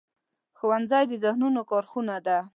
[0.57, 2.37] ښوونځی د ذهنونو کارخونه ده